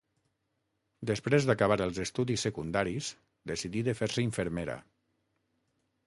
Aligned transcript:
Després 1.09 1.43
d'acabar 1.49 1.75
els 1.85 1.99
estudis 2.03 2.45
secundaris, 2.47 3.09
decidí 3.51 3.83
de 3.89 3.95
fer-se 3.99 4.25
infermera. 4.29 4.79